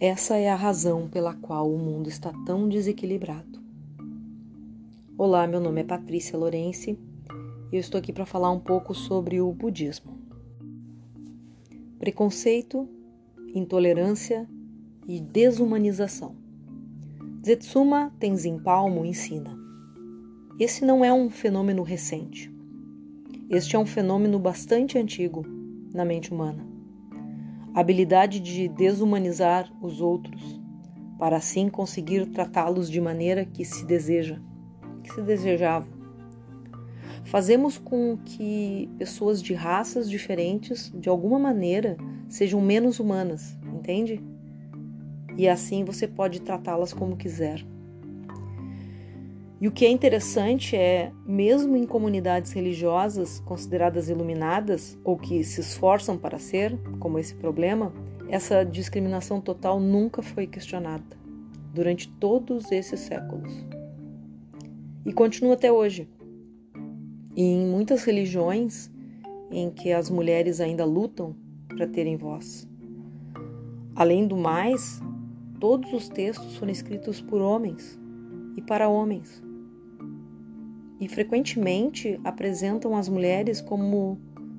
Essa 0.00 0.38
é 0.38 0.48
a 0.48 0.56
razão 0.56 1.06
pela 1.10 1.34
qual 1.34 1.70
o 1.70 1.76
mundo 1.76 2.08
está 2.08 2.32
tão 2.46 2.66
desequilibrado. 2.66 3.60
Olá, 5.18 5.46
meu 5.46 5.60
nome 5.60 5.82
é 5.82 5.84
Patrícia 5.84 6.38
Lourenci 6.38 6.98
e 7.70 7.76
eu 7.76 7.80
estou 7.80 7.98
aqui 7.98 8.10
para 8.10 8.24
falar 8.24 8.50
um 8.50 8.58
pouco 8.58 8.94
sobre 8.94 9.42
o 9.42 9.52
budismo. 9.52 10.18
Preconceito, 11.98 12.88
intolerância 13.54 14.48
e 15.06 15.20
desumanização. 15.20 16.34
Zetsuma 17.44 18.10
Tenzin 18.18 18.58
Palmo 18.58 19.04
ensina: 19.04 19.54
esse 20.58 20.82
não 20.82 21.04
é 21.04 21.12
um 21.12 21.28
fenômeno 21.28 21.82
recente. 21.82 22.50
Este 23.50 23.76
é 23.76 23.78
um 23.78 23.84
fenômeno 23.84 24.38
bastante 24.38 24.96
antigo 24.96 25.44
na 25.92 26.06
mente 26.06 26.32
humana 26.32 26.69
habilidade 27.74 28.40
de 28.40 28.68
desumanizar 28.68 29.70
os 29.80 30.00
outros, 30.00 30.60
para 31.18 31.36
assim 31.36 31.68
conseguir 31.68 32.26
tratá-los 32.26 32.90
de 32.90 33.00
maneira 33.00 33.44
que 33.44 33.64
se 33.64 33.84
deseja, 33.84 34.40
que 35.02 35.12
se 35.12 35.20
desejava. 35.22 35.86
Fazemos 37.24 37.78
com 37.78 38.16
que 38.24 38.90
pessoas 38.98 39.42
de 39.42 39.54
raças 39.54 40.08
diferentes, 40.08 40.90
de 40.94 41.08
alguma 41.08 41.38
maneira, 41.38 41.96
sejam 42.28 42.60
menos 42.60 42.98
humanas, 42.98 43.56
entende? 43.72 44.20
E 45.36 45.48
assim 45.48 45.84
você 45.84 46.08
pode 46.08 46.40
tratá-las 46.40 46.92
como 46.92 47.16
quiser. 47.16 47.64
E 49.60 49.68
o 49.68 49.70
que 49.70 49.84
é 49.84 49.90
interessante 49.90 50.74
é, 50.74 51.12
mesmo 51.26 51.76
em 51.76 51.84
comunidades 51.84 52.50
religiosas 52.52 53.40
consideradas 53.40 54.08
iluminadas 54.08 54.98
ou 55.04 55.18
que 55.18 55.44
se 55.44 55.60
esforçam 55.60 56.16
para 56.16 56.38
ser, 56.38 56.78
como 56.98 57.18
esse 57.18 57.34
problema, 57.34 57.92
essa 58.30 58.64
discriminação 58.64 59.38
total 59.38 59.78
nunca 59.78 60.22
foi 60.22 60.46
questionada 60.46 61.04
durante 61.74 62.08
todos 62.08 62.72
esses 62.72 63.00
séculos. 63.00 63.52
E 65.04 65.12
continua 65.12 65.52
até 65.52 65.70
hoje. 65.70 66.08
E 67.36 67.42
em 67.42 67.66
muitas 67.66 68.04
religiões 68.04 68.90
em 69.50 69.70
que 69.70 69.92
as 69.92 70.08
mulheres 70.08 70.58
ainda 70.58 70.86
lutam 70.86 71.36
para 71.68 71.86
terem 71.86 72.16
voz. 72.16 72.66
Além 73.94 74.26
do 74.26 74.38
mais, 74.38 75.02
todos 75.60 75.92
os 75.92 76.08
textos 76.08 76.56
foram 76.56 76.72
escritos 76.72 77.20
por 77.20 77.42
homens 77.42 78.00
e 78.56 78.62
para 78.62 78.88
homens 78.88 79.49
e 81.00 81.08
frequentemente 81.08 82.20
apresentam 82.22 82.94
as 82.94 83.08
mulheres 83.08 83.60
como 83.60 84.18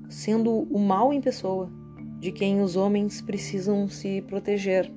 sendo 0.10 0.68
o 0.70 0.80
mal 0.80 1.14
em 1.14 1.22
pessoa, 1.22 1.72
de 2.20 2.32
quem 2.32 2.62
os 2.62 2.76
homens 2.76 3.22
precisam 3.22 3.88
se 3.88 4.22
proteger. 4.24 4.92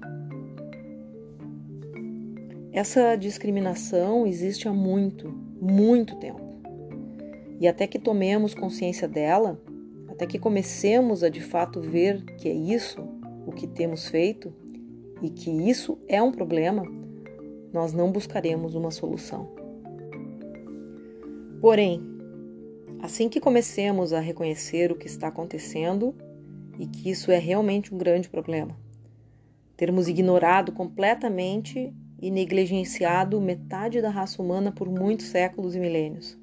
Essa 2.73 3.15
discriminação 3.15 4.27
existe 4.27 4.67
há 4.67 4.73
muito, 4.73 5.29
muito 5.61 6.17
tempo. 6.17 6.43
E 7.61 7.69
até 7.69 7.87
que 7.87 7.99
tomemos 7.99 8.53
consciência 8.53 9.07
dela, 9.07 9.61
até 10.09 10.27
que 10.27 10.39
comecemos 10.39 11.23
a 11.23 11.29
de 11.29 11.41
fato 11.41 11.81
ver 11.81 12.25
que 12.37 12.49
é 12.49 12.53
isso 12.53 13.01
o 13.47 13.53
que 13.53 13.67
temos 13.67 14.09
feito 14.09 14.53
e 15.23 15.31
que 15.31 15.51
isso 15.51 15.99
é 16.09 16.21
um 16.21 16.33
problema, 16.33 16.83
nós 17.73 17.93
não 17.93 18.11
buscaremos 18.11 18.75
uma 18.75 18.91
solução. 18.91 19.64
Porém, 21.65 21.99
assim 23.01 23.27
que 23.27 23.41
comecemos 23.41 24.13
a 24.13 24.21
reconhecer 24.21 24.93
o 24.93 24.95
que 24.95 25.07
está 25.07 25.29
acontecendo 25.29 26.15
e 26.79 26.87
que 26.87 27.09
isso 27.09 27.31
é 27.31 27.39
realmente 27.39 27.95
um 27.95 27.97
grande 27.97 28.29
problema, 28.29 28.77
termos 29.75 30.07
ignorado 30.07 30.73
completamente 30.73 31.91
e 32.21 32.31
negligenciado 32.31 33.41
metade 33.41 34.03
da 34.03 34.11
raça 34.11 34.43
humana 34.43 34.73
por 34.73 34.91
muitos 34.91 35.29
séculos 35.29 35.75
e 35.75 35.81
milênios. 35.81 36.39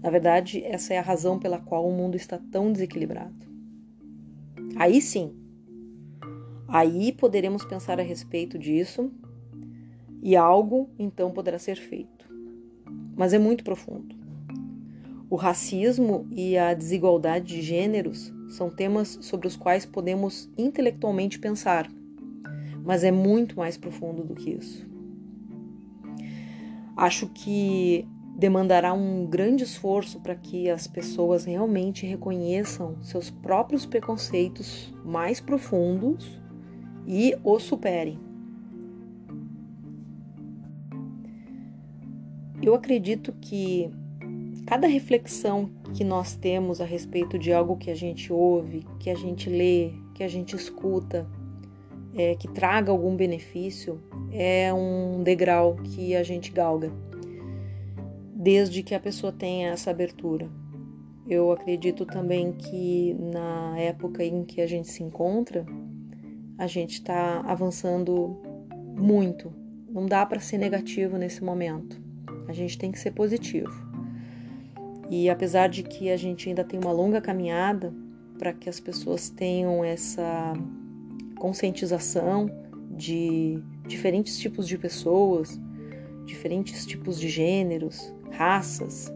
Na 0.00 0.10
verdade, 0.10 0.62
essa 0.62 0.94
é 0.94 0.98
a 0.98 1.02
razão 1.02 1.40
pela 1.40 1.58
qual 1.58 1.84
o 1.84 1.92
mundo 1.92 2.14
está 2.14 2.38
tão 2.38 2.72
desequilibrado. 2.72 3.44
Aí 4.76 5.02
sim, 5.02 5.34
aí 6.68 7.10
poderemos 7.10 7.64
pensar 7.64 7.98
a 7.98 8.04
respeito 8.04 8.56
disso 8.56 9.10
e 10.22 10.36
algo 10.36 10.88
então 10.96 11.32
poderá 11.32 11.58
ser 11.58 11.74
feito. 11.74 12.32
Mas 13.16 13.32
é 13.32 13.40
muito 13.40 13.64
profundo. 13.64 14.21
O 15.32 15.36
racismo 15.36 16.26
e 16.30 16.58
a 16.58 16.74
desigualdade 16.74 17.46
de 17.46 17.62
gêneros 17.62 18.30
são 18.50 18.68
temas 18.68 19.18
sobre 19.22 19.46
os 19.48 19.56
quais 19.56 19.86
podemos 19.86 20.50
intelectualmente 20.58 21.38
pensar, 21.38 21.90
mas 22.84 23.02
é 23.02 23.10
muito 23.10 23.56
mais 23.56 23.78
profundo 23.78 24.24
do 24.24 24.34
que 24.34 24.50
isso. 24.50 24.86
Acho 26.94 27.30
que 27.30 28.06
demandará 28.36 28.92
um 28.92 29.24
grande 29.24 29.64
esforço 29.64 30.20
para 30.20 30.34
que 30.34 30.68
as 30.68 30.86
pessoas 30.86 31.46
realmente 31.46 32.04
reconheçam 32.04 33.02
seus 33.02 33.30
próprios 33.30 33.86
preconceitos 33.86 34.92
mais 35.02 35.40
profundos 35.40 36.38
e 37.06 37.34
os 37.42 37.62
superem. 37.62 38.20
Eu 42.62 42.74
acredito 42.74 43.32
que 43.40 43.90
Cada 44.66 44.86
reflexão 44.86 45.70
que 45.92 46.04
nós 46.04 46.34
temos 46.36 46.80
a 46.80 46.84
respeito 46.84 47.38
de 47.38 47.52
algo 47.52 47.76
que 47.76 47.90
a 47.90 47.94
gente 47.94 48.32
ouve, 48.32 48.86
que 48.98 49.10
a 49.10 49.14
gente 49.14 49.50
lê, 49.50 49.92
que 50.14 50.22
a 50.22 50.28
gente 50.28 50.54
escuta, 50.54 51.26
é, 52.14 52.34
que 52.34 52.48
traga 52.48 52.92
algum 52.92 53.16
benefício, 53.16 54.00
é 54.30 54.72
um 54.72 55.22
degrau 55.22 55.76
que 55.76 56.14
a 56.14 56.22
gente 56.22 56.52
galga, 56.52 56.92
desde 58.34 58.82
que 58.82 58.94
a 58.94 59.00
pessoa 59.00 59.32
tenha 59.32 59.70
essa 59.70 59.90
abertura. 59.90 60.48
Eu 61.28 61.50
acredito 61.52 62.04
também 62.04 62.52
que 62.52 63.14
na 63.14 63.78
época 63.78 64.24
em 64.24 64.44
que 64.44 64.60
a 64.60 64.66
gente 64.66 64.88
se 64.88 65.02
encontra, 65.02 65.64
a 66.58 66.66
gente 66.66 66.94
está 66.94 67.40
avançando 67.40 68.40
muito. 68.98 69.52
Não 69.88 70.06
dá 70.06 70.24
para 70.24 70.40
ser 70.40 70.58
negativo 70.58 71.16
nesse 71.16 71.42
momento. 71.42 72.00
A 72.48 72.52
gente 72.52 72.78
tem 72.78 72.90
que 72.90 72.98
ser 72.98 73.12
positivo. 73.12 73.91
E 75.12 75.28
apesar 75.28 75.68
de 75.68 75.82
que 75.82 76.10
a 76.10 76.16
gente 76.16 76.48
ainda 76.48 76.64
tem 76.64 76.80
uma 76.80 76.90
longa 76.90 77.20
caminhada 77.20 77.92
para 78.38 78.50
que 78.50 78.66
as 78.66 78.80
pessoas 78.80 79.28
tenham 79.28 79.84
essa 79.84 80.54
conscientização 81.38 82.50
de 82.96 83.62
diferentes 83.86 84.38
tipos 84.38 84.66
de 84.66 84.78
pessoas, 84.78 85.60
diferentes 86.24 86.86
tipos 86.86 87.20
de 87.20 87.28
gêneros, 87.28 88.10
raças 88.30 89.12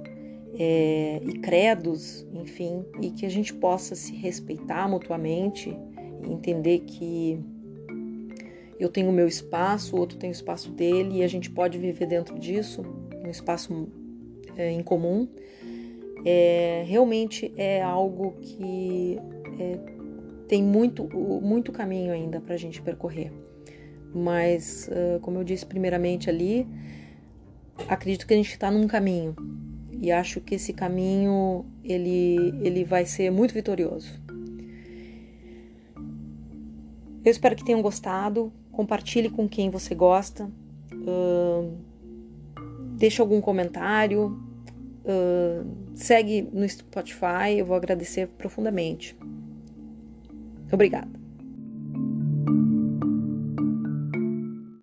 é, 0.59 1.19
e 1.25 1.39
credos, 1.39 2.27
enfim, 2.31 2.85
e 3.01 3.11
que 3.11 3.25
a 3.25 3.31
gente 3.31 3.55
possa 3.55 3.95
se 3.95 4.15
respeitar 4.15 4.87
mutuamente 4.87 5.75
entender 6.31 6.81
que 6.81 7.41
eu 8.79 8.91
tenho 8.91 9.09
o 9.09 9.15
meu 9.15 9.27
espaço, 9.27 9.97
o 9.97 9.99
outro 9.99 10.19
tem 10.19 10.29
o 10.29 10.33
espaço 10.33 10.71
dele 10.73 11.21
e 11.21 11.23
a 11.23 11.27
gente 11.27 11.51
pode 11.51 11.79
viver 11.79 12.05
dentro 12.05 12.39
disso, 12.39 12.83
um 13.25 13.31
espaço 13.31 13.89
é, 14.59 14.71
em 14.71 14.83
comum 14.83 15.27
é, 16.27 16.85
realmente 16.87 17.53
é 17.57 17.81
algo 17.81 18.33
que 18.41 19.17
é, 19.61 19.79
tem 20.49 20.63
muito, 20.63 21.09
muito 21.41 21.71
caminho 21.71 22.13
ainda 22.13 22.41
para 22.41 22.55
a 22.55 22.59
gente 22.59 22.83
percorrer. 22.83 23.33
Mas, 24.13 24.89
como 25.21 25.39
eu 25.39 25.45
disse 25.45 25.67
primeiramente 25.67 26.31
ali, 26.31 26.67
acredito 27.89 28.27
que 28.27 28.33
a 28.33 28.37
gente 28.37 28.51
está 28.51 28.71
num 28.71 28.87
caminho 28.87 29.37
e 30.01 30.11
acho 30.11 30.41
que 30.41 30.55
esse 30.55 30.73
caminho 30.73 31.67
ele, 31.85 32.55
ele 32.63 32.85
vai 32.85 33.05
ser 33.05 33.31
muito 33.31 33.53
vitorioso. 33.53 34.21
Eu 37.25 37.31
espero 37.31 37.57
que 37.57 37.65
tenham 37.65 37.83
gostado. 37.83 38.53
Compartilhe 38.71 39.29
com 39.29 39.49
quem 39.49 39.71
você 39.71 39.95
gosta. 39.95 40.45
Uh, 40.93 41.77
deixe 42.97 43.21
algum 43.21 43.41
comentário, 43.41 44.39
Segue 45.95 46.49
no 46.53 46.69
Spotify, 46.69 47.59
eu 47.59 47.67
vou 47.67 47.77
agradecer 47.77 48.27
profundamente. 48.29 49.17
Obrigada. 50.73 51.26